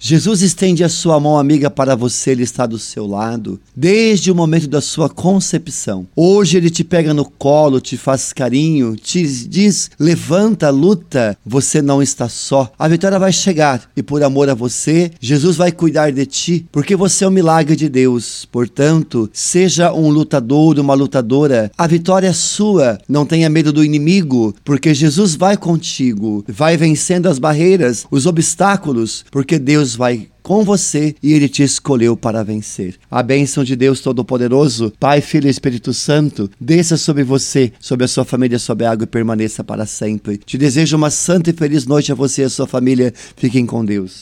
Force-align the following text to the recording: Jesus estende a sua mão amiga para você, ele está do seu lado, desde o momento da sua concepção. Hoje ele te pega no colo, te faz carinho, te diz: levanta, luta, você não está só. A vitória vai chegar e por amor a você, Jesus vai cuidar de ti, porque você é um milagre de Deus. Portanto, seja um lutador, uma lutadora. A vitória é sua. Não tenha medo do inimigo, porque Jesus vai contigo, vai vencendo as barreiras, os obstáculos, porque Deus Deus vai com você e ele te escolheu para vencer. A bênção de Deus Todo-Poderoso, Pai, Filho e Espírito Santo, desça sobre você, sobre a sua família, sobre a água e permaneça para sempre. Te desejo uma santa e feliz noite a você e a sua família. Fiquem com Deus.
Jesus 0.00 0.42
estende 0.42 0.84
a 0.84 0.88
sua 0.88 1.18
mão 1.18 1.36
amiga 1.36 1.68
para 1.68 1.96
você, 1.96 2.30
ele 2.30 2.44
está 2.44 2.66
do 2.66 2.78
seu 2.78 3.04
lado, 3.04 3.60
desde 3.74 4.30
o 4.30 4.34
momento 4.34 4.68
da 4.68 4.80
sua 4.80 5.08
concepção. 5.08 6.06
Hoje 6.14 6.56
ele 6.56 6.70
te 6.70 6.84
pega 6.84 7.12
no 7.12 7.24
colo, 7.24 7.80
te 7.80 7.96
faz 7.96 8.32
carinho, 8.32 8.94
te 8.94 9.26
diz: 9.48 9.90
levanta, 9.98 10.70
luta, 10.70 11.36
você 11.44 11.82
não 11.82 12.00
está 12.00 12.28
só. 12.28 12.70
A 12.78 12.86
vitória 12.86 13.18
vai 13.18 13.32
chegar 13.32 13.90
e 13.96 14.02
por 14.02 14.22
amor 14.22 14.48
a 14.48 14.54
você, 14.54 15.10
Jesus 15.20 15.56
vai 15.56 15.72
cuidar 15.72 16.12
de 16.12 16.24
ti, 16.26 16.66
porque 16.70 16.94
você 16.94 17.24
é 17.24 17.28
um 17.28 17.32
milagre 17.32 17.74
de 17.74 17.88
Deus. 17.88 18.44
Portanto, 18.44 19.28
seja 19.32 19.92
um 19.92 20.10
lutador, 20.10 20.78
uma 20.78 20.94
lutadora. 20.94 21.72
A 21.76 21.88
vitória 21.88 22.28
é 22.28 22.32
sua. 22.32 22.98
Não 23.08 23.26
tenha 23.26 23.50
medo 23.50 23.72
do 23.72 23.84
inimigo, 23.84 24.54
porque 24.64 24.94
Jesus 24.94 25.34
vai 25.34 25.56
contigo, 25.56 26.44
vai 26.46 26.76
vencendo 26.76 27.26
as 27.26 27.40
barreiras, 27.40 28.06
os 28.10 28.26
obstáculos, 28.26 29.24
porque 29.30 29.58
Deus 29.58 29.87
Deus 29.88 29.96
vai 29.96 30.28
com 30.42 30.64
você 30.64 31.14
e 31.22 31.32
ele 31.32 31.48
te 31.48 31.62
escolheu 31.62 32.16
para 32.16 32.42
vencer. 32.42 32.96
A 33.10 33.22
bênção 33.22 33.64
de 33.64 33.76
Deus 33.76 34.00
Todo-Poderoso, 34.00 34.92
Pai, 34.98 35.20
Filho 35.20 35.46
e 35.46 35.50
Espírito 35.50 35.94
Santo, 35.94 36.50
desça 36.60 36.96
sobre 36.96 37.22
você, 37.24 37.72
sobre 37.80 38.04
a 38.04 38.08
sua 38.08 38.24
família, 38.24 38.58
sobre 38.58 38.84
a 38.84 38.90
água 38.90 39.04
e 39.04 39.06
permaneça 39.06 39.64
para 39.64 39.86
sempre. 39.86 40.38
Te 40.38 40.58
desejo 40.58 40.96
uma 40.96 41.10
santa 41.10 41.50
e 41.50 41.52
feliz 41.52 41.86
noite 41.86 42.12
a 42.12 42.14
você 42.14 42.42
e 42.42 42.44
a 42.44 42.50
sua 42.50 42.66
família. 42.66 43.12
Fiquem 43.36 43.64
com 43.64 43.84
Deus. 43.84 44.16